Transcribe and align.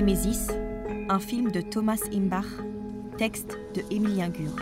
Némésis, 0.00 0.48
un 1.10 1.18
film 1.18 1.50
de 1.50 1.60
Thomas 1.60 2.00
Imbach, 2.10 2.46
texte 3.18 3.58
de 3.74 3.82
Émilien 3.90 4.30
Gur. 4.30 4.56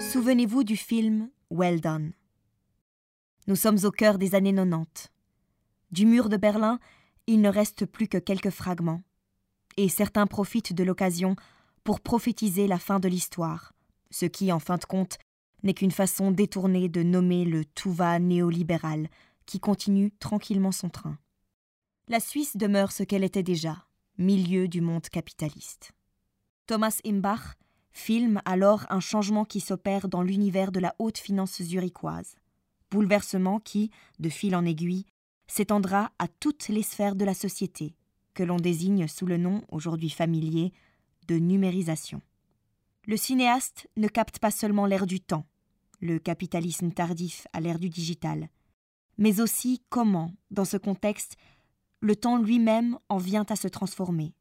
Souvenez-vous 0.00 0.62
du 0.62 0.76
film 0.76 1.28
Well 1.50 1.80
Done. 1.80 2.12
Nous 3.48 3.56
sommes 3.56 3.78
au 3.82 3.90
cœur 3.90 4.16
des 4.18 4.36
années 4.36 4.54
90. 4.54 5.08
Du 5.90 6.06
mur 6.06 6.28
de 6.28 6.36
Berlin, 6.36 6.78
il 7.26 7.40
ne 7.40 7.48
reste 7.48 7.84
plus 7.84 8.06
que 8.06 8.18
quelques 8.18 8.50
fragments. 8.50 9.02
Et 9.76 9.88
certains 9.88 10.28
profitent 10.28 10.74
de 10.74 10.84
l'occasion 10.84 11.34
pour 11.82 12.00
prophétiser 12.00 12.68
la 12.68 12.78
fin 12.78 13.00
de 13.00 13.08
l'histoire, 13.08 13.72
ce 14.12 14.26
qui, 14.26 14.52
en 14.52 14.60
fin 14.60 14.76
de 14.76 14.84
compte, 14.84 15.18
n'est 15.64 15.74
qu'une 15.74 15.90
façon 15.90 16.30
détournée 16.30 16.88
de 16.88 17.02
nommer 17.02 17.44
le 17.44 17.64
tout 17.64 17.90
va 17.90 18.20
néolibéral 18.20 19.08
qui 19.46 19.58
continue 19.58 20.12
tranquillement 20.20 20.70
son 20.70 20.90
train. 20.90 21.18
La 22.10 22.20
Suisse 22.20 22.56
demeure 22.56 22.90
ce 22.90 23.02
qu'elle 23.02 23.22
était 23.22 23.42
déjà, 23.42 23.84
milieu 24.16 24.66
du 24.66 24.80
monde 24.80 25.06
capitaliste. 25.10 25.92
Thomas 26.66 27.00
Imbach 27.04 27.56
filme 27.92 28.40
alors 28.46 28.86
un 28.88 29.00
changement 29.00 29.44
qui 29.44 29.60
s'opère 29.60 30.08
dans 30.08 30.22
l'univers 30.22 30.72
de 30.72 30.80
la 30.80 30.94
haute 30.98 31.18
finance 31.18 31.62
zurichoise 31.62 32.36
bouleversement 32.90 33.60
qui, 33.60 33.90
de 34.18 34.30
fil 34.30 34.56
en 34.56 34.64
aiguille, 34.64 35.04
s'étendra 35.46 36.10
à 36.18 36.28
toutes 36.28 36.68
les 36.68 36.82
sphères 36.82 37.14
de 37.14 37.26
la 37.26 37.34
société, 37.34 37.94
que 38.32 38.42
l'on 38.42 38.56
désigne 38.56 39.06
sous 39.06 39.26
le 39.26 39.36
nom 39.36 39.62
aujourd'hui 39.68 40.08
familier 40.08 40.72
de 41.26 41.38
numérisation. 41.38 42.22
Le 43.04 43.18
cinéaste 43.18 43.86
ne 43.98 44.08
capte 44.08 44.38
pas 44.38 44.50
seulement 44.50 44.86
l'ère 44.86 45.06
du 45.06 45.20
temps, 45.20 45.44
le 46.00 46.18
capitalisme 46.18 46.90
tardif 46.90 47.46
à 47.52 47.60
l'ère 47.60 47.78
du 47.78 47.90
digital, 47.90 48.48
mais 49.18 49.40
aussi 49.40 49.82
comment, 49.90 50.32
dans 50.50 50.64
ce 50.64 50.78
contexte, 50.78 51.36
le 52.00 52.16
temps 52.16 52.38
lui-même 52.38 52.98
en 53.08 53.18
vient 53.18 53.46
à 53.48 53.56
se 53.56 53.68
transformer, 53.68 54.34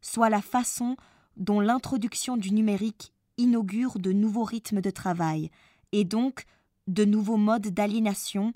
soit 0.00 0.30
la 0.30 0.42
façon 0.42 0.96
dont 1.36 1.60
l'introduction 1.60 2.36
du 2.36 2.52
numérique 2.52 3.12
inaugure 3.36 3.98
de 3.98 4.12
nouveaux 4.12 4.44
rythmes 4.44 4.80
de 4.80 4.90
travail, 4.90 5.50
et 5.92 6.04
donc 6.04 6.44
de 6.86 7.04
nouveaux 7.04 7.36
modes 7.36 7.68
d'aliénation 7.68 8.52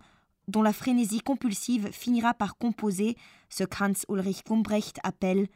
dont 0.46 0.62
la 0.62 0.72
frénésie 0.72 1.20
compulsive 1.20 1.90
finira 1.92 2.34
par 2.34 2.56
composer 2.56 3.16
ce 3.48 3.64
qu'Hans 3.64 3.92
Ulrich 4.08 4.44
Gumbrecht 4.46 4.98
appelle 5.02 5.48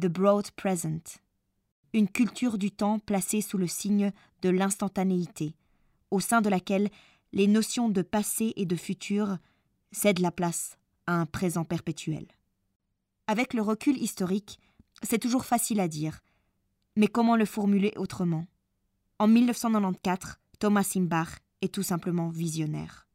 The 0.00 0.06
Broad 0.06 0.50
Present, 0.52 1.18
une 1.92 2.08
culture 2.08 2.58
du 2.58 2.70
temps 2.70 2.98
placée 2.98 3.40
sous 3.40 3.58
le 3.58 3.66
signe 3.66 4.12
de 4.42 4.48
l'instantanéité, 4.48 5.54
au 6.10 6.20
sein 6.20 6.40
de 6.40 6.48
laquelle 6.48 6.90
les 7.32 7.46
notions 7.46 7.88
de 7.88 8.02
passé 8.02 8.52
et 8.56 8.66
de 8.66 8.76
futur 8.76 9.38
cèdent 9.92 10.20
la 10.20 10.32
place 10.32 10.76
un 11.06 11.26
présent 11.26 11.64
perpétuel. 11.64 12.26
Avec 13.26 13.54
le 13.54 13.62
recul 13.62 13.96
historique, 13.96 14.58
c'est 15.02 15.18
toujours 15.18 15.44
facile 15.44 15.80
à 15.80 15.88
dire, 15.88 16.20
mais 16.96 17.08
comment 17.08 17.36
le 17.36 17.44
formuler 17.44 17.92
autrement? 17.96 18.46
En 19.18 19.26
1994, 19.26 20.36
Thomas 20.58 20.92
Imbach 20.96 21.40
est 21.62 21.72
tout 21.72 21.82
simplement 21.82 22.28
visionnaire. 22.28 23.08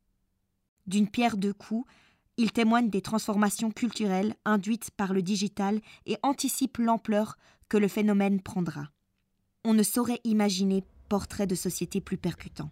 D'une 0.88 1.08
pierre 1.08 1.38
deux 1.38 1.54
coups, 1.54 1.90
il 2.38 2.52
témoigne 2.52 2.90
des 2.90 3.02
transformations 3.02 3.72
culturelles 3.72 4.34
induites 4.46 4.92
par 4.92 5.14
le 5.14 5.22
digital 5.22 5.82
et 6.06 6.18
anticipe 6.24 6.78
l'ampleur 6.78 7.38
que 7.68 7.78
le 7.78 7.88
phénomène 7.88 8.42
prendra. 8.42 8.90
On 9.66 9.74
ne 9.74 9.84
saurait 9.84 10.22
imaginer 10.24 10.84
portrait 11.10 11.48
de 11.48 11.56
société 11.56 12.00
plus 12.00 12.18
percutant. 12.18 12.72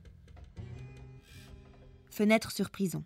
Fenêtre 2.10 2.52
sur 2.52 2.70
prison. 2.70 3.04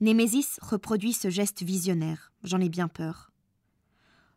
Némésis 0.00 0.60
reproduit 0.62 1.12
ce 1.12 1.28
geste 1.28 1.64
visionnaire, 1.64 2.32
j'en 2.44 2.60
ai 2.60 2.68
bien 2.68 2.86
peur. 2.86 3.32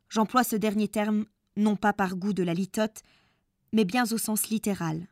J'emploie 0.10 0.44
ce 0.44 0.56
dernier 0.56 0.88
terme 0.88 1.26
non 1.56 1.76
pas 1.76 1.94
par 1.94 2.16
goût 2.16 2.34
de 2.34 2.42
la 2.42 2.56
litote, 2.56 3.04
mais 3.72 3.86
bien 3.86 4.06
au 4.12 4.18
sens 4.18 4.50
littéral, 4.50 5.08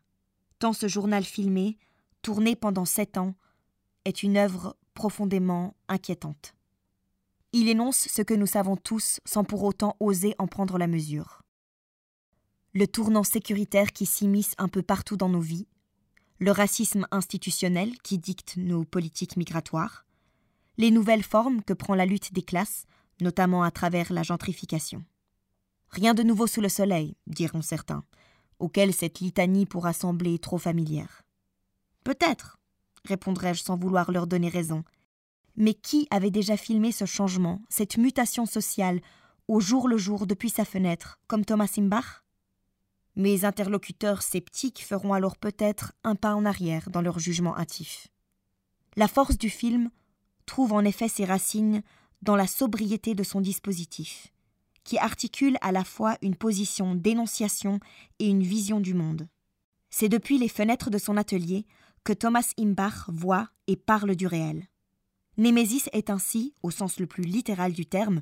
tant 0.58 0.74
ce 0.74 0.88
journal 0.88 1.24
filmé, 1.24 1.78
tourné 2.24 2.56
pendant 2.56 2.86
sept 2.86 3.18
ans, 3.18 3.36
est 4.06 4.24
une 4.24 4.38
œuvre 4.38 4.76
profondément 4.96 5.76
inquiétante. 5.88 6.56
Il 7.54 7.70
énonce 7.70 8.08
ce 8.08 8.22
que 8.22 8.34
nous 8.34 8.48
savons 8.48 8.76
tous 8.76 9.20
sans 9.26 9.44
pour 9.44 9.64
autant 9.64 9.96
oser 10.00 10.34
en 10.40 10.48
prendre 10.48 10.78
la 10.78 10.88
mesure. 10.88 11.44
Le 12.74 12.88
tournant 12.88 13.24
sécuritaire 13.24 13.92
qui 13.92 14.06
s'immisce 14.06 14.54
un 14.58 14.68
peu 14.68 14.82
partout 14.82 15.16
dans 15.18 15.30
nos 15.30 15.40
vies, 15.40 15.68
le 16.40 16.52
racisme 16.52 17.08
institutionnel 17.12 17.98
qui 18.02 18.18
dicte 18.18 18.58
nos 18.58 18.84
politiques 18.84 19.38
migratoires, 19.38 20.06
les 20.80 20.92
nouvelles 20.92 21.24
formes 21.24 21.62
que 21.62 21.74
prend 21.74 21.94
la 21.94 22.06
lutte 22.06 22.34
des 22.34 22.42
classes, 22.42 22.86
notamment 23.20 23.64
à 23.64 23.70
travers 23.70 24.14
la 24.14 24.24
gentrification. 24.24 25.04
Rien 25.90 26.14
de 26.14 26.24
nouveau 26.24 26.48
sous 26.48 26.62
le 26.62 26.70
soleil, 26.70 27.18
diront 27.28 27.62
certains, 27.62 28.06
auxquels 28.60 28.94
cette 28.94 29.20
litanie 29.20 29.66
pourra 29.66 29.92
sembler 29.92 30.40
trop 30.40 30.58
familière. 30.58 31.24
Peut-être, 32.06 32.60
répondrai-je 33.04 33.62
sans 33.62 33.78
vouloir 33.78 34.10
leur 34.14 34.26
donner 34.26 34.48
raison. 34.48 34.86
Mais 35.58 35.74
qui 35.74 36.08
avait 36.12 36.32
déjà 36.32 36.56
filmé 36.56 36.94
ce 36.94 37.04
changement, 37.04 37.62
cette 37.68 37.98
mutation 37.98 38.46
sociale, 38.46 39.02
au 39.50 39.60
jour 39.60 39.90
le 39.90 39.98
jour 39.98 40.28
depuis 40.28 40.50
sa 40.50 40.64
fenêtre, 40.64 41.20
comme 41.28 41.44
Thomas 41.44 41.74
Imbach 41.78 42.24
Mes 43.18 43.44
interlocuteurs 43.44 44.22
sceptiques 44.22 44.86
feront 44.86 45.12
alors 45.12 45.36
peut-être 45.36 45.92
un 46.06 46.16
pas 46.16 46.36
en 46.36 46.46
arrière 46.46 46.90
dans 46.90 47.02
leur 47.02 47.20
jugement 47.20 47.58
hâtif. 47.58 48.08
La 48.96 49.10
force 49.10 49.38
du 49.38 49.50
film 49.50 49.90
trouve 50.50 50.74
en 50.74 50.84
effet 50.84 51.08
ses 51.08 51.26
racines 51.26 51.84
dans 52.24 52.36
la 52.36 52.48
sobriété 52.48 53.14
de 53.14 53.24
son 53.24 53.40
dispositif, 53.40 54.34
qui 54.84 54.98
articule 54.98 55.58
à 55.62 55.72
la 55.72 55.84
fois 55.84 56.18
une 56.24 56.36
position 56.36 56.96
d'énonciation 56.96 57.80
et 58.18 58.28
une 58.28 58.42
vision 58.42 58.80
du 58.80 58.96
monde. 58.96 59.30
C'est 59.92 60.10
depuis 60.10 60.40
les 60.40 60.50
fenêtres 60.50 60.90
de 60.90 60.98
son 60.98 61.18
atelier 61.18 61.68
que 62.04 62.14
Thomas 62.14 62.52
Imbach 62.60 63.10
voit 63.10 63.50
et 63.68 63.76
parle 63.76 64.16
du 64.16 64.26
réel. 64.26 64.68
Némésis 65.38 65.88
est 65.94 66.10
ainsi, 66.10 66.56
au 66.64 66.72
sens 66.72 67.00
le 67.00 67.06
plus 67.06 67.24
littéral 67.24 67.72
du 67.72 67.86
terme, 67.86 68.22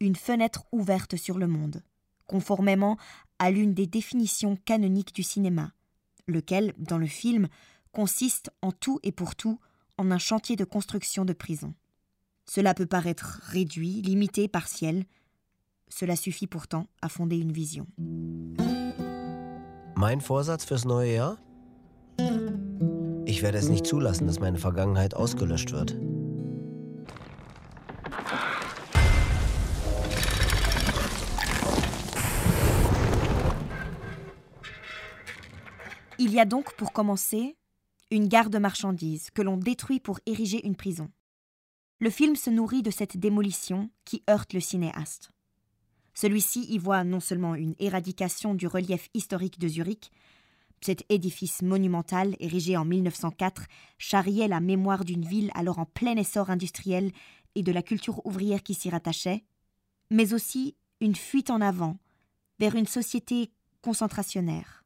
une 0.00 0.16
fenêtre 0.16 0.64
ouverte 0.72 1.16
sur 1.16 1.36
le 1.36 1.46
monde, 1.46 1.82
conformément 2.26 2.96
à 3.38 3.50
l'une 3.50 3.74
des 3.74 3.86
définitions 3.86 4.56
canoniques 4.64 5.14
du 5.14 5.22
cinéma, 5.22 5.72
lequel, 6.26 6.72
dans 6.78 6.98
le 6.98 7.06
film, 7.06 7.48
consiste 7.92 8.50
en 8.62 8.72
tout 8.72 8.98
et 9.02 9.12
pour 9.12 9.36
tout 9.36 9.60
en 9.98 10.10
un 10.10 10.18
chantier 10.18 10.56
de 10.56 10.64
construction 10.64 11.24
de 11.24 11.32
prison. 11.32 11.74
Cela 12.48 12.74
peut 12.74 12.86
paraître 12.86 13.40
réduit, 13.44 14.02
limité, 14.02 14.48
partiel. 14.48 15.04
Cela 15.88 16.16
suffit 16.16 16.46
pourtant 16.46 16.86
à 17.02 17.08
fonder 17.08 17.38
une 17.38 17.52
vision. 17.52 17.86
Mein 19.96 20.20
Vorsatz 20.20 20.64
fürs 20.64 20.84
neue 20.84 21.14
Jahr? 21.14 21.38
Ich 23.26 23.42
werde 23.42 23.58
es 23.58 23.68
nicht 23.68 23.86
zulassen, 23.86 24.26
dass 24.26 24.38
meine 24.38 24.58
Vergangenheit 24.58 25.14
ausgelöscht 25.14 25.72
wird. 25.72 25.96
Il 36.18 36.32
y 36.32 36.40
a 36.40 36.44
donc, 36.44 36.74
pour 36.76 36.92
commencer, 36.92 37.56
une 38.10 38.28
gare 38.28 38.50
de 38.50 38.58
marchandises 38.58 39.30
que 39.30 39.42
l'on 39.42 39.56
détruit 39.56 40.00
pour 40.00 40.20
ériger 40.26 40.64
une 40.66 40.76
prison. 40.76 41.10
Le 41.98 42.10
film 42.10 42.36
se 42.36 42.50
nourrit 42.50 42.82
de 42.82 42.90
cette 42.90 43.16
démolition 43.16 43.90
qui 44.04 44.22
heurte 44.28 44.52
le 44.52 44.60
cinéaste. 44.60 45.30
Celui-ci 46.14 46.66
y 46.68 46.78
voit 46.78 47.04
non 47.04 47.20
seulement 47.20 47.54
une 47.54 47.74
éradication 47.78 48.54
du 48.54 48.66
relief 48.66 49.08
historique 49.14 49.58
de 49.58 49.68
Zurich, 49.68 50.10
cet 50.80 51.04
édifice 51.08 51.62
monumental, 51.62 52.36
érigé 52.38 52.76
en 52.76 52.84
1904, 52.84 53.64
charriait 53.98 54.48
la 54.48 54.60
mémoire 54.60 55.04
d'une 55.04 55.24
ville 55.24 55.50
alors 55.54 55.78
en 55.78 55.86
plein 55.86 56.16
essor 56.16 56.50
industriel 56.50 57.12
et 57.54 57.62
de 57.62 57.72
la 57.72 57.82
culture 57.82 58.24
ouvrière 58.26 58.62
qui 58.62 58.74
s'y 58.74 58.90
rattachait, 58.90 59.44
mais 60.10 60.32
aussi 60.32 60.76
une 61.00 61.16
fuite 61.16 61.50
en 61.50 61.60
avant 61.60 61.98
vers 62.58 62.74
une 62.76 62.86
société 62.86 63.50
concentrationnaire. 63.82 64.84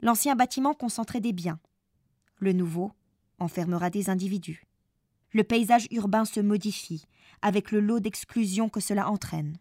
L'ancien 0.00 0.36
bâtiment 0.36 0.74
concentrait 0.74 1.20
des 1.20 1.32
biens. 1.32 1.58
Le 2.38 2.52
nouveau 2.52 2.92
enfermera 3.38 3.90
des 3.90 4.10
individus. 4.10 4.66
Le 5.32 5.44
paysage 5.44 5.88
urbain 5.90 6.24
se 6.24 6.40
modifie, 6.40 7.04
avec 7.42 7.70
le 7.70 7.80
lot 7.80 8.00
d'exclusion 8.00 8.68
que 8.68 8.80
cela 8.80 9.10
entraîne. 9.10 9.58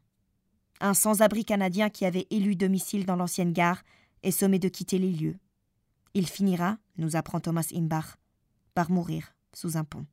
Un 0.80 0.94
sans-abri 0.94 1.46
canadien 1.46 1.90
qui 1.90 2.06
avait 2.06 2.28
élu 2.30 2.56
domicile 2.56 3.06
dans 3.06 3.16
l'ancienne 3.16 3.54
gare 3.54 3.84
est 4.24 4.32
sommé 4.32 4.60
de 4.60 4.70
quitter 4.70 4.98
les 4.98 5.12
lieux. 5.12 5.38
Il 6.14 6.28
finira, 6.28 6.78
nous 6.98 7.16
apprend 7.16 7.40
Thomas 7.40 7.68
Imbach, 7.74 8.18
par 8.74 8.92
mourir 8.92 9.36
sous 9.54 9.78
un 9.78 9.84
pont. 9.84 10.06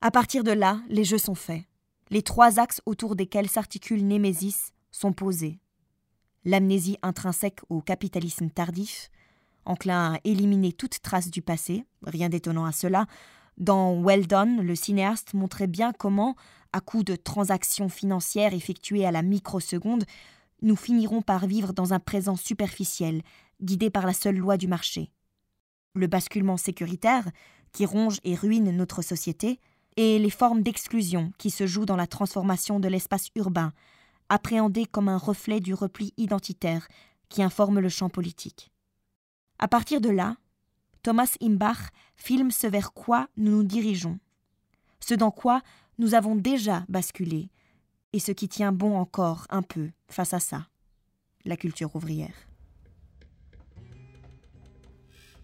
À 0.00 0.10
partir 0.10 0.42
de 0.44 0.50
là, 0.50 0.80
les 0.88 1.04
jeux 1.04 1.18
sont 1.18 1.34
faits. 1.34 1.64
Les 2.10 2.22
trois 2.22 2.58
axes 2.58 2.82
autour 2.86 3.14
desquels 3.14 3.48
s'articule 3.48 4.06
Némésis 4.06 4.72
sont 4.90 5.12
posés. 5.12 5.60
L'amnésie 6.44 6.98
intrinsèque 7.02 7.60
au 7.68 7.80
capitalisme 7.80 8.50
tardif, 8.50 9.10
enclin 9.64 10.14
à 10.14 10.18
éliminer 10.24 10.72
toute 10.72 11.00
trace 11.02 11.30
du 11.30 11.42
passé, 11.42 11.84
rien 12.04 12.28
d'étonnant 12.28 12.64
à 12.64 12.72
cela. 12.72 13.06
Dans 13.58 14.00
Well 14.00 14.26
Done, 14.26 14.62
le 14.62 14.74
cinéaste 14.74 15.34
montrait 15.34 15.66
bien 15.66 15.92
comment, 15.92 16.34
à 16.72 16.80
coup 16.80 17.04
de 17.04 17.16
transactions 17.16 17.88
financières 17.88 18.54
effectuées 18.54 19.06
à 19.06 19.10
la 19.10 19.22
microseconde, 19.22 20.04
nous 20.62 20.76
finirons 20.76 21.22
par 21.22 21.46
vivre 21.46 21.72
dans 21.72 21.92
un 21.92 21.98
présent 21.98 22.36
superficiel, 22.36 23.22
guidé 23.60 23.90
par 23.90 24.06
la 24.06 24.12
seule 24.12 24.36
loi 24.36 24.56
du 24.56 24.68
marché. 24.68 25.10
Le 25.94 26.06
basculement 26.06 26.56
sécuritaire, 26.56 27.30
qui 27.72 27.84
ronge 27.86 28.18
et 28.24 28.34
ruine 28.34 28.70
notre 28.70 29.02
société, 29.02 29.60
et 29.96 30.18
les 30.18 30.30
formes 30.30 30.62
d'exclusion 30.62 31.32
qui 31.38 31.50
se 31.50 31.66
jouent 31.66 31.84
dans 31.84 31.96
la 31.96 32.06
transformation 32.06 32.80
de 32.80 32.88
l'espace 32.88 33.28
urbain, 33.36 33.72
appréhendé 34.28 34.86
comme 34.86 35.08
un 35.08 35.18
reflet 35.18 35.60
du 35.60 35.74
repli 35.74 36.14
identitaire 36.16 36.88
qui 37.28 37.42
informe 37.42 37.80
le 37.80 37.88
champ 37.88 38.08
politique. 38.08 38.71
À 39.62 39.68
partir 39.68 40.00
de 40.00 40.08
là, 40.08 40.36
Thomas 41.04 41.36
Imbach 41.40 41.92
filme 42.16 42.50
ce 42.50 42.66
vers 42.66 42.92
quoi 42.92 43.28
nous 43.36 43.52
nous 43.52 43.62
dirigeons, 43.62 44.18
ce 44.98 45.14
dans 45.14 45.30
quoi 45.30 45.62
nous 45.98 46.14
avons 46.14 46.34
déjà 46.34 46.84
basculé, 46.88 47.48
et 48.12 48.18
ce 48.18 48.32
qui 48.32 48.48
tient 48.48 48.72
bon 48.72 48.96
encore 48.96 49.46
un 49.50 49.62
peu 49.62 49.90
face 50.08 50.34
à 50.34 50.40
ça, 50.40 50.66
la 51.44 51.56
culture 51.56 51.94
ouvrière. 51.94 52.34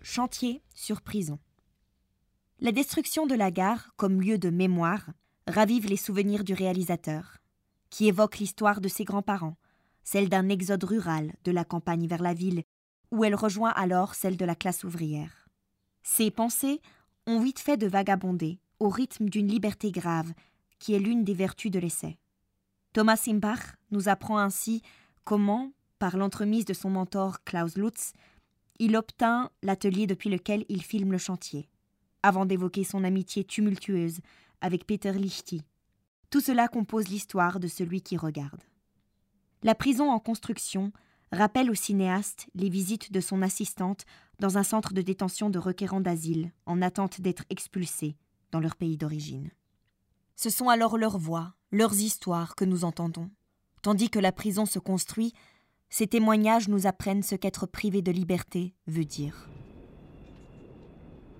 Chantier 0.02 0.64
sur 0.74 1.00
prison. 1.00 1.38
La 2.58 2.72
destruction 2.72 3.24
de 3.24 3.36
la 3.36 3.52
gare 3.52 3.92
comme 3.94 4.20
lieu 4.20 4.36
de 4.36 4.50
mémoire 4.50 5.10
ravive 5.46 5.86
les 5.86 5.96
souvenirs 5.96 6.42
du 6.42 6.54
réalisateur, 6.54 7.38
qui 7.88 8.08
évoque 8.08 8.38
l'histoire 8.38 8.80
de 8.80 8.88
ses 8.88 9.04
grands-parents, 9.04 9.56
celle 10.02 10.28
d'un 10.28 10.48
exode 10.48 10.82
rural 10.82 11.36
de 11.44 11.52
la 11.52 11.64
campagne 11.64 12.08
vers 12.08 12.22
la 12.22 12.34
ville, 12.34 12.64
où 13.10 13.24
elle 13.24 13.34
rejoint 13.34 13.70
alors 13.70 14.14
celle 14.14 14.36
de 14.36 14.44
la 14.44 14.54
classe 14.54 14.84
ouvrière. 14.84 15.48
Ses 16.02 16.30
pensées 16.30 16.80
ont 17.26 17.40
vite 17.40 17.58
fait 17.58 17.76
de 17.76 17.86
vagabonder, 17.86 18.58
au 18.80 18.88
rythme 18.88 19.28
d'une 19.28 19.48
liberté 19.48 19.90
grave, 19.90 20.32
qui 20.78 20.94
est 20.94 20.98
l'une 20.98 21.24
des 21.24 21.34
vertus 21.34 21.70
de 21.70 21.78
l'essai. 21.78 22.18
Thomas 22.92 23.16
Simbach 23.16 23.76
nous 23.90 24.08
apprend 24.08 24.38
ainsi 24.38 24.82
comment, 25.24 25.72
par 25.98 26.16
l'entremise 26.16 26.64
de 26.64 26.72
son 26.72 26.90
mentor 26.90 27.42
Klaus 27.44 27.76
Lutz, 27.76 28.12
il 28.78 28.96
obtint 28.96 29.50
l'atelier 29.62 30.06
depuis 30.06 30.30
lequel 30.30 30.64
il 30.68 30.82
filme 30.82 31.12
le 31.12 31.18
chantier, 31.18 31.68
avant 32.22 32.46
d'évoquer 32.46 32.84
son 32.84 33.04
amitié 33.04 33.44
tumultueuse 33.44 34.20
avec 34.60 34.86
Peter 34.86 35.12
Lichty. 35.12 35.62
Tout 36.30 36.40
cela 36.40 36.68
compose 36.68 37.08
l'histoire 37.08 37.58
de 37.58 37.68
celui 37.68 38.02
qui 38.02 38.16
regarde. 38.16 38.62
La 39.62 39.74
prison 39.74 40.10
en 40.10 40.20
construction 40.20 40.92
rappelle 41.32 41.70
au 41.70 41.74
cinéaste 41.74 42.46
les 42.54 42.68
visites 42.68 43.12
de 43.12 43.20
son 43.20 43.42
assistante 43.42 44.04
dans 44.38 44.58
un 44.58 44.62
centre 44.62 44.92
de 44.92 45.02
détention 45.02 45.50
de 45.50 45.58
requérants 45.58 46.00
d'asile 46.00 46.52
en 46.66 46.82
attente 46.82 47.20
d'être 47.20 47.44
expulsés 47.50 48.16
dans 48.50 48.60
leur 48.60 48.76
pays 48.76 48.96
d'origine. 48.96 49.50
Ce 50.36 50.50
sont 50.50 50.68
alors 50.68 50.96
leurs 50.96 51.18
voix, 51.18 51.54
leurs 51.72 51.94
histoires 51.94 52.54
que 52.54 52.64
nous 52.64 52.84
entendons. 52.84 53.30
Tandis 53.82 54.10
que 54.10 54.18
la 54.18 54.32
prison 54.32 54.66
se 54.66 54.78
construit, 54.78 55.32
ces 55.90 56.06
témoignages 56.06 56.68
nous 56.68 56.86
apprennent 56.86 57.22
ce 57.22 57.34
qu'être 57.34 57.66
privé 57.66 58.02
de 58.02 58.12
liberté 58.12 58.74
veut 58.86 59.04
dire. 59.04 59.48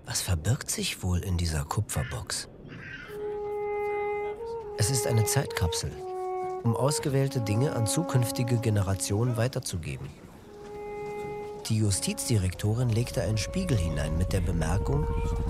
Was 0.07 0.21
verbirgt 0.23 0.69
sich 0.71 1.03
wohl 1.03 1.23
in 1.23 1.37
dieser 1.37 1.63
Kupferbox? 1.65 2.49
Es 4.79 4.89
ist 4.89 5.05
eine 5.05 5.25
Zeitkapsel, 5.25 5.91
um 6.63 6.75
ausgewählte 6.75 7.41
Dinge 7.41 7.75
an 7.75 7.87
zukünftige 7.87 8.57
Generationen 8.57 9.37
weiterzugeben. 9.37 10.07
Die 11.67 11.77
Justizdirektorin 11.77 12.89
legte 12.89 13.21
einen 13.21 13.37
Spiegel 13.37 13.77
hinein 13.77 14.17
mit 14.17 14.33
der 14.33 14.41
Bemerkung, 14.41 15.05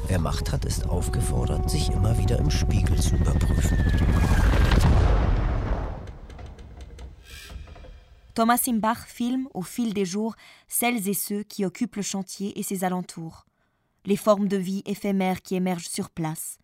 wer 0.07 0.19
Macht 0.19 0.51
hat, 0.51 0.65
ist 0.65 0.87
aufgefordert, 0.89 1.69
sich 1.69 1.89
immer 1.91 2.17
wieder 2.17 2.37
im 2.39 2.51
Spiegel 2.51 2.99
zu 2.99 3.15
überprüfen. 3.15 3.77
Thomas 8.35 8.63
Simbach 8.63 9.05
filme 9.07 9.49
au 9.53 9.61
fil 9.61 9.93
des 9.93 10.05
jours 10.05 10.35
celles 10.67 11.07
et 11.07 11.13
ceux 11.13 11.43
qui 11.43 11.65
occupent 11.65 11.97
le 11.97 12.03
chantier 12.03 12.57
et 12.57 12.63
ses 12.63 12.83
alentours, 12.83 13.45
les 14.05 14.17
formes 14.17 14.47
de 14.47 14.57
vie 14.57 14.83
éphémères 14.85 15.41
qui 15.41 15.55
émergent 15.55 15.89
sur 15.89 16.09
place, 16.09 16.57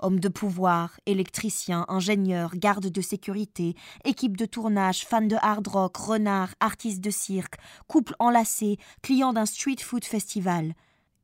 Hommes 0.00 0.20
de 0.20 0.28
pouvoir, 0.28 1.00
électriciens, 1.06 1.84
ingénieurs, 1.88 2.54
gardes 2.54 2.90
de 2.90 3.00
sécurité, 3.00 3.74
équipe 4.04 4.36
de 4.36 4.46
tournage, 4.46 5.04
fans 5.04 5.22
de 5.22 5.36
hard 5.40 5.66
rock, 5.66 5.96
renards, 5.96 6.54
artistes 6.60 7.00
de 7.00 7.10
cirque, 7.10 7.56
couples 7.88 8.14
enlacés, 8.18 8.78
clients 9.02 9.32
d'un 9.32 9.46
street 9.46 9.80
food 9.80 10.04
festival. 10.04 10.74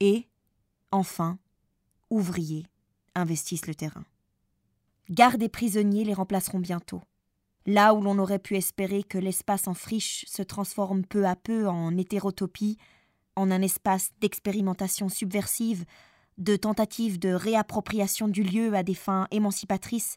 Et, 0.00 0.28
enfin, 0.90 1.38
ouvriers 2.10 2.66
investissent 3.14 3.68
le 3.68 3.74
terrain. 3.74 4.04
Gardes 5.08 5.42
et 5.42 5.48
prisonniers 5.48 6.04
les 6.04 6.14
remplaceront 6.14 6.58
bientôt. 6.58 7.02
Là 7.66 7.94
où 7.94 8.02
l'on 8.02 8.18
aurait 8.18 8.38
pu 8.38 8.56
espérer 8.56 9.02
que 9.02 9.18
l'espace 9.18 9.68
en 9.68 9.74
friche 9.74 10.24
se 10.28 10.42
transforme 10.42 11.04
peu 11.04 11.26
à 11.26 11.36
peu 11.36 11.68
en 11.68 11.96
hétérotopie, 11.96 12.76
en 13.36 13.50
un 13.50 13.62
espace 13.62 14.10
d'expérimentation 14.20 15.08
subversive, 15.08 15.84
de 16.38 16.56
tentatives 16.56 17.18
de 17.18 17.30
réappropriation 17.30 18.28
du 18.28 18.42
lieu 18.42 18.74
à 18.74 18.82
des 18.82 18.94
fins 18.94 19.28
émancipatrices, 19.30 20.16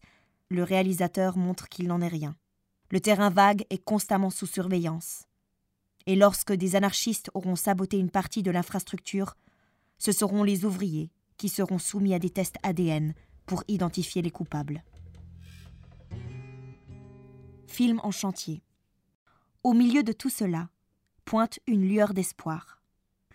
le 0.49 0.63
réalisateur 0.63 1.37
montre 1.37 1.69
qu'il 1.69 1.87
n'en 1.87 2.01
est 2.01 2.07
rien. 2.07 2.35
Le 2.89 2.99
terrain 2.99 3.29
vague 3.29 3.65
est 3.69 3.83
constamment 3.83 4.29
sous 4.29 4.45
surveillance. 4.45 5.25
Et 6.05 6.15
lorsque 6.15 6.53
des 6.53 6.75
anarchistes 6.75 7.29
auront 7.33 7.55
saboté 7.55 7.97
une 7.99 8.09
partie 8.09 8.43
de 8.43 8.51
l'infrastructure, 8.51 9.35
ce 9.97 10.11
seront 10.11 10.43
les 10.43 10.63
ouvriers 10.63 11.11
qui 11.37 11.49
seront 11.49 11.79
soumis 11.79 12.13
à 12.13 12.19
des 12.19 12.29
tests 12.29 12.57
ADN 12.63 13.13
pour 13.45 13.63
identifier 13.67 14.21
les 14.21 14.31
coupables. 14.31 14.83
Film 17.67 17.99
en 18.03 18.11
chantier. 18.11 18.63
Au 19.63 19.73
milieu 19.73 20.01
de 20.01 20.13
tout 20.13 20.29
cela, 20.29 20.69
pointe 21.25 21.59
une 21.67 21.87
lueur 21.87 22.13
d'espoir 22.13 22.76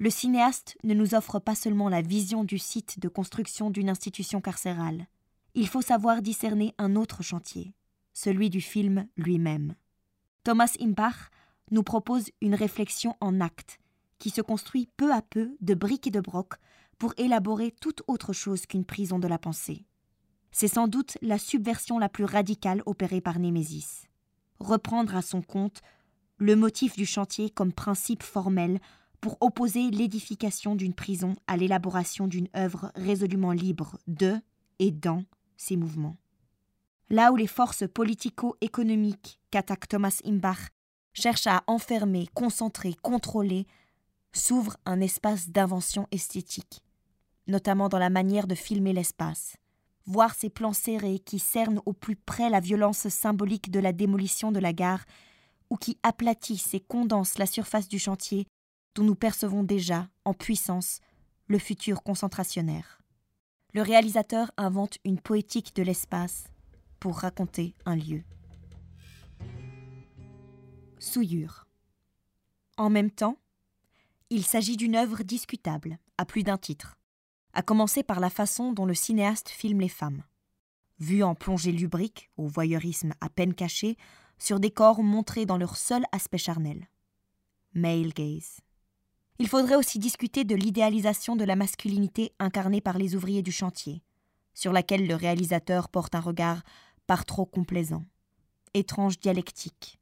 le 0.02 0.10
cinéaste 0.10 0.76
ne 0.82 0.94
nous 0.94 1.14
offre 1.14 1.38
pas 1.38 1.54
seulement 1.54 1.88
la 1.88 2.02
vision 2.02 2.42
du 2.42 2.58
site 2.58 2.98
de 2.98 3.06
construction 3.06 3.70
d'une 3.70 3.88
institution 3.88 4.40
carcérale. 4.40 5.06
Il 5.54 5.68
faut 5.68 5.80
savoir 5.80 6.22
discerner 6.22 6.74
un 6.76 6.96
autre 6.96 7.22
chantier, 7.22 7.72
celui 8.12 8.50
du 8.50 8.60
film 8.60 9.06
lui-même. 9.16 9.76
Thomas 10.42 10.74
Imbach 10.80 11.30
nous 11.70 11.84
propose 11.84 12.30
une 12.40 12.56
réflexion 12.56 13.14
en 13.20 13.40
acte, 13.40 13.78
qui 14.18 14.30
se 14.30 14.40
construit 14.40 14.88
peu 14.96 15.12
à 15.12 15.22
peu 15.22 15.56
de 15.60 15.74
briques 15.74 16.08
et 16.08 16.10
de 16.10 16.20
brocs 16.20 16.58
pour 16.98 17.14
élaborer 17.16 17.70
toute 17.70 18.02
autre 18.08 18.32
chose 18.32 18.66
qu'une 18.66 18.84
prison 18.84 19.20
de 19.20 19.28
la 19.28 19.38
pensée. 19.38 19.86
C'est 20.50 20.66
sans 20.66 20.88
doute 20.88 21.16
la 21.22 21.38
subversion 21.38 22.00
la 22.00 22.08
plus 22.08 22.24
radicale 22.24 22.82
opérée 22.86 23.20
par 23.20 23.38
Némésis. 23.38 24.08
Reprendre 24.58 25.14
à 25.14 25.22
son 25.22 25.42
compte 25.42 25.80
le 26.38 26.56
motif 26.56 26.96
du 26.96 27.06
chantier 27.06 27.50
comme 27.50 27.72
principe 27.72 28.24
formel 28.24 28.80
pour 29.22 29.38
opposer 29.40 29.88
l'édification 29.90 30.74
d'une 30.74 30.94
prison 30.94 31.36
à 31.46 31.56
l'élaboration 31.56 32.26
d'une 32.26 32.48
œuvre 32.56 32.90
résolument 32.96 33.52
libre 33.52 33.96
de 34.08 34.34
et 34.80 34.90
dans 34.90 35.22
ses 35.56 35.76
mouvements. 35.76 36.16
Là 37.08 37.30
où 37.30 37.36
les 37.36 37.46
forces 37.46 37.84
politico-économiques 37.86 39.38
qu'attaque 39.52 39.86
Thomas 39.86 40.18
Imbach 40.26 40.70
cherchent 41.14 41.46
à 41.46 41.62
enfermer, 41.68 42.26
concentrer, 42.34 42.94
contrôler, 43.00 43.66
s'ouvre 44.32 44.76
un 44.86 45.00
espace 45.00 45.50
d'invention 45.50 46.08
esthétique, 46.10 46.82
notamment 47.46 47.88
dans 47.88 48.00
la 48.00 48.10
manière 48.10 48.48
de 48.48 48.56
filmer 48.56 48.92
l'espace. 48.92 49.56
Voir 50.04 50.34
ces 50.34 50.50
plans 50.50 50.72
serrés 50.72 51.20
qui 51.20 51.38
cernent 51.38 51.80
au 51.86 51.92
plus 51.92 52.16
près 52.16 52.50
la 52.50 52.58
violence 52.58 53.08
symbolique 53.08 53.70
de 53.70 53.78
la 53.78 53.92
démolition 53.92 54.50
de 54.50 54.58
la 54.58 54.72
gare 54.72 55.04
ou 55.70 55.76
qui 55.76 55.96
aplatissent 56.02 56.74
et 56.74 56.80
condensent 56.80 57.38
la 57.38 57.46
surface 57.46 57.86
du 57.86 58.00
chantier 58.00 58.48
dont 58.94 59.04
nous 59.04 59.14
percevons 59.14 59.62
déjà, 59.62 60.08
en 60.24 60.34
puissance, 60.34 61.00
le 61.46 61.58
futur 61.58 62.02
concentrationnaire. 62.02 63.00
Le 63.74 63.82
réalisateur 63.82 64.52
invente 64.56 64.98
une 65.04 65.18
poétique 65.18 65.74
de 65.74 65.82
l'espace 65.82 66.44
pour 67.00 67.18
raconter 67.18 67.74
un 67.86 67.96
lieu. 67.96 68.22
Souillure. 70.98 71.66
En 72.76 72.90
même 72.90 73.10
temps, 73.10 73.38
il 74.30 74.44
s'agit 74.44 74.76
d'une 74.76 74.96
œuvre 74.96 75.22
discutable, 75.22 75.98
à 76.16 76.24
plus 76.24 76.42
d'un 76.42 76.58
titre, 76.58 76.96
à 77.52 77.62
commencer 77.62 78.02
par 78.02 78.20
la 78.20 78.30
façon 78.30 78.72
dont 78.72 78.86
le 78.86 78.94
cinéaste 78.94 79.48
filme 79.48 79.80
les 79.80 79.88
femmes. 79.88 80.22
Vues 80.98 81.22
en 81.22 81.34
plongée 81.34 81.72
lubrique, 81.72 82.30
au 82.36 82.46
voyeurisme 82.46 83.12
à 83.20 83.28
peine 83.28 83.54
caché, 83.54 83.96
sur 84.38 84.60
des 84.60 84.70
corps 84.70 85.02
montrés 85.02 85.46
dans 85.46 85.58
leur 85.58 85.76
seul 85.76 86.04
aspect 86.12 86.38
charnel. 86.38 86.88
Male 87.74 88.12
gaze. 88.12 88.60
Il 89.42 89.48
faudrait 89.48 89.74
aussi 89.74 89.98
discuter 89.98 90.44
de 90.44 90.54
l'idéalisation 90.54 91.34
de 91.34 91.42
la 91.42 91.56
masculinité 91.56 92.30
incarnée 92.38 92.80
par 92.80 92.96
les 92.96 93.16
ouvriers 93.16 93.42
du 93.42 93.50
chantier, 93.50 94.04
sur 94.54 94.72
laquelle 94.72 95.08
le 95.08 95.16
réalisateur 95.16 95.88
porte 95.88 96.14
un 96.14 96.20
regard 96.20 96.62
par 97.08 97.24
trop 97.24 97.44
complaisant. 97.44 98.04
Étrange 98.72 99.18
dialectique. 99.18 99.98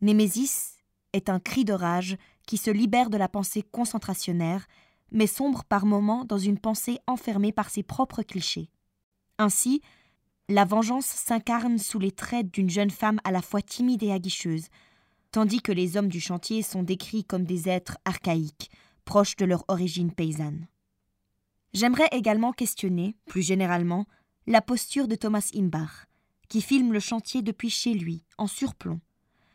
Némésis 0.00 0.74
est 1.12 1.28
un 1.28 1.38
cri 1.38 1.64
de 1.64 1.72
rage 1.72 2.16
qui 2.48 2.56
se 2.56 2.72
libère 2.72 3.10
de 3.10 3.16
la 3.16 3.28
pensée 3.28 3.62
concentrationnaire, 3.62 4.66
mais 5.12 5.28
sombre 5.28 5.62
par 5.62 5.86
moments 5.86 6.24
dans 6.24 6.38
une 6.38 6.58
pensée 6.58 6.98
enfermée 7.06 7.52
par 7.52 7.70
ses 7.70 7.84
propres 7.84 8.24
clichés. 8.24 8.70
Ainsi, 9.38 9.82
la 10.48 10.64
vengeance 10.64 11.06
s'incarne 11.06 11.78
sous 11.78 12.00
les 12.00 12.10
traits 12.10 12.50
d'une 12.50 12.70
jeune 12.70 12.90
femme 12.90 13.20
à 13.22 13.30
la 13.30 13.40
fois 13.40 13.62
timide 13.62 14.02
et 14.02 14.10
aguicheuse, 14.10 14.66
tandis 15.32 15.62
que 15.62 15.72
les 15.72 15.96
hommes 15.96 16.08
du 16.08 16.20
chantier 16.20 16.62
sont 16.62 16.82
décrits 16.82 17.24
comme 17.24 17.44
des 17.44 17.68
êtres 17.68 17.98
archaïques, 18.04 18.70
proches 19.04 19.36
de 19.36 19.44
leur 19.44 19.64
origine 19.68 20.12
paysanne. 20.12 20.66
J'aimerais 21.72 22.08
également 22.12 22.52
questionner, 22.52 23.16
plus 23.26 23.42
généralement, 23.42 24.06
la 24.46 24.60
posture 24.60 25.06
de 25.06 25.14
Thomas 25.14 25.50
Imbach, 25.54 26.06
qui 26.48 26.60
filme 26.60 26.92
le 26.92 27.00
chantier 27.00 27.42
depuis 27.42 27.70
chez 27.70 27.94
lui, 27.94 28.24
en 28.38 28.48
surplomb. 28.48 29.00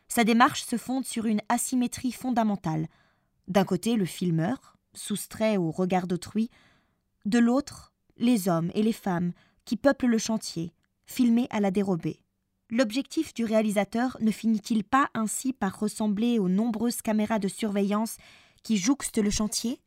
Sa 0.08 0.24
démarche 0.24 0.64
se 0.64 0.76
fonde 0.76 1.04
sur 1.04 1.26
une 1.26 1.42
asymétrie 1.48 2.12
fondamentale. 2.12 2.88
D'un 3.48 3.64
côté, 3.64 3.96
le 3.96 4.06
filmeur, 4.06 4.78
soustrait 4.94 5.56
au 5.56 5.70
regard 5.70 6.06
d'autrui, 6.06 6.50
de 7.26 7.38
l'autre, 7.38 7.92
les 8.16 8.48
hommes 8.48 8.70
et 8.74 8.82
les 8.82 8.92
femmes 8.92 9.32
qui 9.64 9.76
peuplent 9.76 10.06
le 10.06 10.18
chantier, 10.18 10.72
filmés 11.06 11.48
à 11.50 11.60
la 11.60 11.70
dérobée. 11.70 12.20
L'objectif 12.68 13.32
du 13.32 13.44
réalisateur 13.44 14.16
ne 14.20 14.32
finit-il 14.32 14.82
pas 14.82 15.08
ainsi 15.14 15.52
par 15.52 15.78
ressembler 15.78 16.40
aux 16.40 16.48
nombreuses 16.48 17.00
caméras 17.00 17.38
de 17.38 17.46
surveillance 17.46 18.16
qui 18.64 18.76
jouxtent 18.76 19.18
le 19.18 19.30
chantier? 19.30 19.80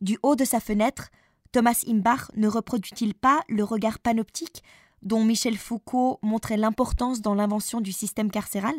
Du 0.00 0.18
haut 0.24 0.34
de 0.34 0.44
sa 0.44 0.58
fenêtre, 0.58 1.10
Thomas 1.52 1.84
Imbach 1.86 2.32
ne 2.34 2.48
reproduit-il 2.48 3.14
pas 3.14 3.44
le 3.48 3.62
regard 3.62 4.00
panoptique 4.00 4.64
dont 5.02 5.22
Michel 5.22 5.56
Foucault 5.56 6.18
montrait 6.22 6.56
l'importance 6.56 7.20
dans 7.20 7.34
l'invention 7.34 7.80
du 7.80 7.92
système 7.92 8.30
carcéral? 8.30 8.74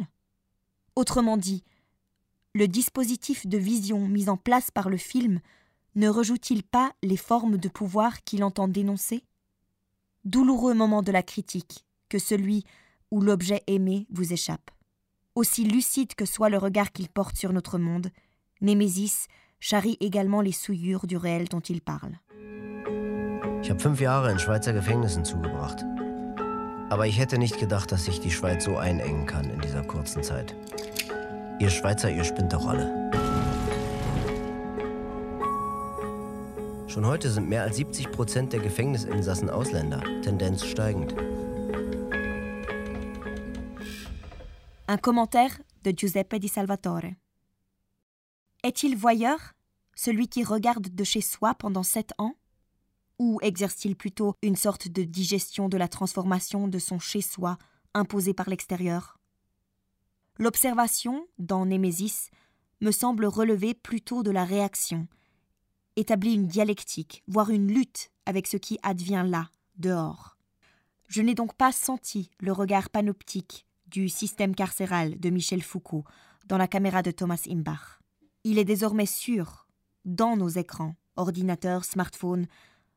Autrement 0.98 1.38
dit, 1.38 1.64
le 2.54 2.68
dispositif 2.68 3.48
de 3.48 3.58
vision 3.58 4.08
mis 4.08 4.28
en 4.28 4.36
place 4.36 4.72
par 4.72 4.90
le 4.90 4.98
film 4.98 5.40
ne 5.96 6.10
rejoue-t-il 6.10 6.64
pas 6.64 6.94
les 7.02 7.16
formes 7.16 7.58
de 7.58 7.70
pouvoir 7.70 8.24
qu'il 8.26 8.44
entend 8.44 8.68
dénoncer? 8.68 9.24
Douloureux 10.26 10.74
moment 10.74 11.02
de 11.02 11.14
la 11.14 11.24
critique 11.24 11.86
que 12.10 12.20
celui 12.20 12.66
où 13.16 13.22
l'objet 13.22 13.64
aimé 13.68 14.08
vous 14.10 14.34
échappe. 14.34 14.72
Aussi 15.36 15.64
lucide 15.64 16.16
que 16.16 16.26
soit 16.26 16.50
le 16.50 16.58
regard 16.58 16.92
qu'il 16.92 17.08
porte 17.08 17.38
sur 17.38 17.54
notre 17.54 17.78
monde, 17.78 18.10
Némésis 18.60 19.28
charrie 19.62 19.96
également 20.02 20.42
les 20.42 20.52
souillures 20.52 21.08
du 21.08 21.16
réel 21.16 21.48
dont 21.48 21.62
il 21.62 21.82
parle. 21.82 22.20
Ich 23.64 23.70
habe 23.70 23.80
fünf 23.80 24.02
Jahre 24.02 24.30
in 24.30 24.38
Schweizer 24.38 24.74
Gefängnissen 24.74 25.24
zugebracht. 25.24 25.82
Aber 26.90 27.08
ich 27.08 27.18
hätte 27.18 27.38
nicht 27.38 27.58
gedacht, 27.58 27.90
dass 27.94 28.04
sich 28.04 28.20
die 28.20 28.32
Schweiz 28.32 28.66
so 28.66 28.76
einengen 28.76 29.26
kann 29.26 29.50
in 29.50 29.62
dieser 29.62 29.84
kurzen 29.84 30.22
Zeit. 30.22 30.54
Ihr 31.60 31.70
Schweizer, 31.70 32.12
ihr 32.12 32.26
spinnt 32.26 32.52
doch 32.52 32.68
alle. 32.68 33.12
Schon 36.88 37.06
heute 37.06 37.30
sind 37.30 37.48
mehr 37.48 37.64
als 37.64 37.78
70 37.78 38.12
Prozent 38.12 38.52
der 38.52 38.60
Gefängnisinsassen 38.60 39.50
Ausländer, 39.50 40.04
Tendenz 40.22 40.66
steigend. 40.66 41.16
Un 44.96 44.98
commentaire 44.98 45.60
de 45.84 45.92
Giuseppe 45.92 46.36
di 46.36 46.48
Salvatore. 46.48 47.12
Est-il 48.64 48.96
voyeur, 48.96 49.52
celui 49.94 50.30
qui 50.30 50.42
regarde 50.42 50.88
de 50.88 51.04
chez 51.04 51.20
soi 51.20 51.54
pendant 51.54 51.84
sept 51.84 52.14
ans? 52.18 52.38
Ou 53.20 53.38
exerce-t-il 53.42 53.98
plutôt 53.98 54.36
une 54.42 54.56
sorte 54.56 54.88
de 54.88 55.04
digestion 55.04 55.68
de 55.68 55.76
la 55.76 55.90
transformation 55.90 56.70
de 56.70 56.80
son 56.80 56.98
chez-soi 56.98 57.58
imposé 57.94 58.34
par 58.34 58.50
l'extérieur? 58.50 59.20
L'observation, 60.40 61.28
dans 61.40 61.66
Némésis, 61.66 62.30
me 62.80 62.92
semble 62.92 63.26
relever 63.26 63.74
plutôt 63.74 64.24
de 64.24 64.32
la 64.32 64.46
réaction, 64.46 65.10
établit 65.98 66.36
une 66.36 66.48
dialectique, 66.48 67.22
voire 67.28 67.50
une 67.50 67.68
lutte 67.68 68.12
avec 68.26 68.48
ce 68.48 68.56
qui 68.56 68.80
advient 68.82 69.26
là, 69.28 69.50
dehors. 69.76 70.38
Je 71.10 71.22
n'ai 71.22 71.36
donc 71.36 71.54
pas 71.54 71.74
senti 71.74 72.32
le 72.40 72.54
regard 72.54 72.90
panoptique 72.90 73.66
du 73.96 74.10
système 74.10 74.56
carcéral 74.56 75.18
de 75.22 75.30
Michel 75.30 75.64
Foucault 75.64 76.04
dans 76.48 76.58
la 76.58 76.68
caméra 76.68 77.02
de 77.02 77.12
Thomas 77.12 77.42
Imbach. 77.50 78.02
Il 78.44 78.60
est 78.60 78.66
désormais 78.66 79.06
sûr, 79.06 79.68
dans 80.04 80.36
nos 80.36 80.50
écrans, 80.50 80.96
ordinateurs, 81.16 81.86
smartphones, 81.86 82.46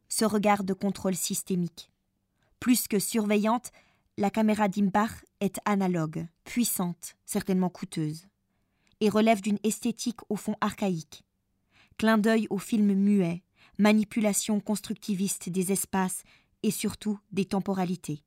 ce 0.09 0.25
regard 0.25 0.65
de 0.65 0.75
contrôle 0.75 1.15
systémique. 1.15 1.93
Plus 2.59 2.89
que 2.89 2.99
surveillante, 2.99 3.71
la 4.17 4.29
caméra 4.29 4.67
d'Imbach 4.67 5.25
est 5.39 5.61
analogue, 5.67 6.27
puissante, 6.43 7.15
certainement 7.25 7.71
coûteuse, 7.71 8.27
et 8.99 9.09
relève 9.09 9.41
d'une 9.41 9.61
esthétique 9.63 10.21
au 10.29 10.35
fond 10.35 10.57
archaïque. 10.61 11.23
Clin 11.97 12.19
d'œil 12.19 12.49
au 12.51 12.59
film 12.59 12.93
muet, 12.93 13.45
manipulation 13.79 14.59
constructiviste 14.59 15.49
des 15.49 15.71
espaces 15.71 16.25
et 16.65 16.73
surtout 16.73 17.21
des 17.31 17.45
temporalités. 17.45 18.25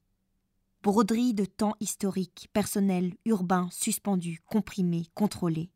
Broderie 0.84 1.36
de 1.36 1.46
temps 1.46 1.76
historiques, 1.80 2.50
personnels, 2.54 3.14
urbains, 3.26 3.70
suspendus, 3.72 4.40
comprimés, 4.48 5.06
contrôlés. 5.14 5.70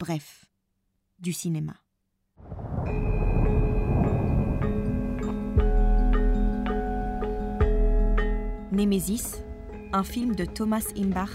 Bref, 0.00 0.46
du 1.20 1.32
cinéma. 1.32 1.76
Némésis, 8.72 9.44
un 9.92 10.02
film 10.02 10.34
de 10.34 10.44
Thomas 10.44 10.86
Imbach 10.96 11.30